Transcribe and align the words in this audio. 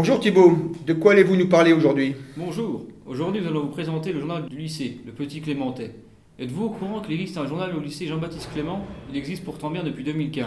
Bonjour 0.00 0.18
Thibault, 0.18 0.56
de 0.86 0.94
quoi 0.94 1.12
allez-vous 1.12 1.36
nous 1.36 1.46
parler 1.46 1.74
aujourd'hui? 1.74 2.14
Bonjour, 2.34 2.86
aujourd'hui 3.06 3.42
nous 3.42 3.48
allons 3.48 3.64
vous 3.64 3.68
présenter 3.68 4.14
le 4.14 4.20
journal 4.20 4.46
du 4.48 4.56
lycée, 4.56 4.96
le 5.04 5.12
Petit 5.12 5.42
Clémentais. 5.42 5.90
Êtes-vous 6.38 6.64
au 6.64 6.70
courant 6.70 7.02
qu'il 7.02 7.12
existe 7.12 7.36
un 7.36 7.46
journal 7.46 7.76
au 7.76 7.80
lycée 7.80 8.06
Jean-Baptiste 8.06 8.48
Clément? 8.54 8.86
Il 9.10 9.18
existe 9.18 9.44
pourtant 9.44 9.68
bien 9.68 9.82
depuis 9.82 10.02
2015. 10.02 10.46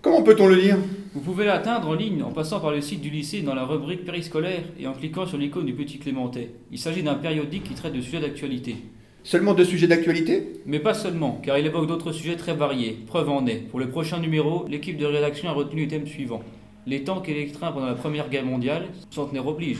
Comment 0.00 0.22
peut-on 0.22 0.46
le 0.46 0.54
lire? 0.54 0.78
Vous 1.12 1.20
pouvez 1.20 1.44
l'atteindre 1.44 1.88
en 1.88 1.92
ligne 1.92 2.22
en 2.22 2.30
passant 2.30 2.60
par 2.60 2.70
le 2.70 2.80
site 2.80 3.02
du 3.02 3.10
lycée 3.10 3.42
dans 3.42 3.54
la 3.54 3.66
rubrique 3.66 4.06
périscolaire 4.06 4.64
et 4.80 4.86
en 4.86 4.94
cliquant 4.94 5.26
sur 5.26 5.36
l'icône 5.36 5.66
du 5.66 5.74
Petit 5.74 5.98
Clémentais. 5.98 6.52
Il 6.72 6.78
s'agit 6.78 7.02
d'un 7.02 7.16
périodique 7.16 7.64
qui 7.64 7.74
traite 7.74 7.92
de 7.92 8.00
sujets 8.00 8.20
d'actualité. 8.20 8.76
Seulement 9.22 9.52
de 9.52 9.64
sujets 9.64 9.86
d'actualité? 9.86 10.62
Mais 10.64 10.78
pas 10.78 10.94
seulement, 10.94 11.42
car 11.44 11.58
il 11.58 11.66
évoque 11.66 11.88
d'autres 11.88 12.12
sujets 12.12 12.36
très 12.36 12.54
variés. 12.54 12.96
Preuve 13.06 13.28
en 13.28 13.46
est, 13.46 13.56
pour 13.68 13.80
le 13.80 13.90
prochain 13.90 14.18
numéro, 14.18 14.64
l'équipe 14.66 14.96
de 14.96 15.04
rédaction 15.04 15.50
a 15.50 15.52
retenu 15.52 15.82
le 15.82 15.88
thème 15.88 16.06
suivant. 16.06 16.42
Les 16.88 17.04
tanks 17.04 17.28
et 17.28 17.34
les 17.34 17.48
trains 17.48 17.70
pendant 17.70 17.84
la 17.84 17.94
Première 17.94 18.30
Guerre 18.30 18.46
mondiale, 18.46 18.86
centenaire 19.10 19.46
oblige. 19.46 19.78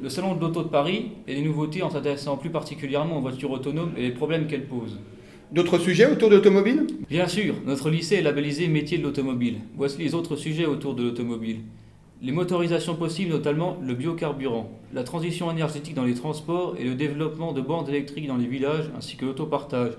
Le 0.00 0.08
salon 0.08 0.36
de 0.36 0.40
l'auto 0.40 0.62
de 0.62 0.68
Paris 0.68 1.10
et 1.26 1.34
les 1.34 1.42
nouveautés 1.42 1.82
en 1.82 1.90
s'intéressant 1.90 2.36
plus 2.36 2.50
particulièrement 2.50 3.18
aux 3.18 3.20
voitures 3.20 3.50
autonomes 3.50 3.90
et 3.96 4.02
les 4.02 4.12
problèmes 4.12 4.46
qu'elles 4.46 4.66
posent. 4.66 5.00
D'autres 5.50 5.78
sujets 5.78 6.06
autour 6.06 6.30
de 6.30 6.36
l'automobile? 6.36 6.86
Bien 7.10 7.26
sûr, 7.26 7.56
notre 7.66 7.90
lycée 7.90 8.16
est 8.16 8.22
labellisé 8.22 8.68
métier 8.68 8.98
de 8.98 9.02
l'automobile. 9.02 9.56
Voici 9.74 9.98
les 9.98 10.14
autres 10.14 10.36
sujets 10.36 10.64
autour 10.64 10.94
de 10.94 11.02
l'automobile. 11.02 11.56
Les 12.22 12.30
motorisations 12.30 12.94
possibles, 12.94 13.32
notamment 13.32 13.76
le 13.82 13.94
biocarburant, 13.94 14.70
la 14.92 15.02
transition 15.02 15.50
énergétique 15.50 15.94
dans 15.94 16.04
les 16.04 16.14
transports 16.14 16.76
et 16.78 16.84
le 16.84 16.94
développement 16.94 17.52
de 17.52 17.62
bornes 17.62 17.88
électriques 17.88 18.28
dans 18.28 18.36
les 18.36 18.46
villages, 18.46 18.92
ainsi 18.96 19.16
que 19.16 19.24
l'autopartage, 19.24 19.94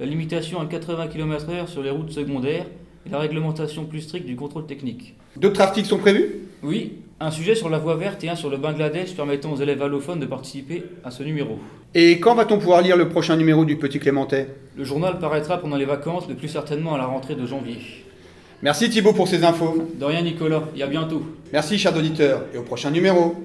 la 0.00 0.06
limitation 0.06 0.58
à 0.58 0.64
80 0.64 1.08
km/h 1.08 1.66
sur 1.66 1.82
les 1.82 1.90
routes 1.90 2.12
secondaires 2.12 2.64
et 3.06 3.10
la 3.10 3.18
réglementation 3.18 3.84
plus 3.84 4.02
stricte 4.02 4.26
du 4.26 4.36
contrôle 4.36 4.66
technique. 4.66 5.14
D'autres 5.36 5.60
articles 5.60 5.88
sont 5.88 5.98
prévus? 5.98 6.36
Oui, 6.62 6.94
un 7.20 7.30
sujet 7.30 7.54
sur 7.54 7.68
la 7.68 7.78
voie 7.78 7.96
verte 7.96 8.22
et 8.24 8.28
un 8.28 8.36
sur 8.36 8.50
le 8.50 8.56
Bangladesh 8.56 9.14
permettant 9.14 9.52
aux 9.52 9.56
élèves 9.56 9.82
allophones 9.82 10.20
de 10.20 10.26
participer 10.26 10.84
à 11.04 11.10
ce 11.10 11.22
numéro. 11.22 11.58
Et 11.94 12.20
quand 12.20 12.34
va-t-on 12.34 12.58
pouvoir 12.58 12.82
lire 12.82 12.96
le 12.96 13.08
prochain 13.08 13.36
numéro 13.36 13.64
du 13.64 13.76
Petit 13.76 13.98
Clémentais 13.98 14.48
Le 14.76 14.84
journal 14.84 15.18
paraîtra 15.18 15.58
pendant 15.58 15.76
les 15.76 15.84
vacances, 15.84 16.28
le 16.28 16.34
plus 16.34 16.48
certainement 16.48 16.94
à 16.94 16.98
la 16.98 17.06
rentrée 17.06 17.34
de 17.34 17.46
janvier. 17.46 17.78
Merci 18.62 18.90
Thibault 18.90 19.12
pour 19.12 19.28
ces 19.28 19.44
infos. 19.44 19.88
De 19.98 20.04
rien 20.04 20.22
Nicolas, 20.22 20.64
et 20.76 20.82
à 20.82 20.86
bientôt. 20.86 21.22
Merci 21.52 21.78
chers 21.78 21.96
auditeurs, 21.96 22.42
et 22.52 22.58
au 22.58 22.62
prochain 22.62 22.90
numéro. 22.90 23.36